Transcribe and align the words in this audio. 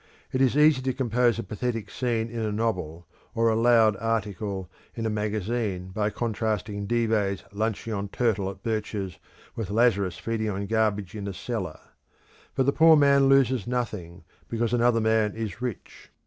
It 0.31 0.41
is 0.41 0.57
easy 0.57 0.81
to 0.81 0.93
compose 0.93 1.37
a 1.37 1.43
pathetic 1.43 1.91
scene 1.91 2.27
in 2.27 2.39
a 2.39 2.51
novel, 2.51 3.05
or 3.35 3.49
a 3.49 3.55
loud 3.55 3.95
article 3.97 4.67
in 4.95 5.05
a 5.05 5.11
magazine 5.11 5.89
by 5.89 6.09
contrasting 6.09 6.87
Dives 6.87 7.43
lunching 7.53 7.93
on 7.93 8.07
turtle 8.07 8.49
at 8.49 8.63
Birch's 8.63 9.19
with 9.55 9.69
Lazarus 9.69 10.17
feeding 10.17 10.49
on 10.49 10.65
garbage 10.65 11.13
in 11.13 11.27
a 11.27 11.33
cellar. 11.33 11.79
But 12.55 12.65
the 12.65 12.73
poor 12.73 12.95
man 12.95 13.27
loses 13.27 13.67
nothing, 13.67 14.23
because 14.49 14.73
another 14.73 15.01
man 15.01 15.35
is 15.35 15.61
rich. 15.61 16.09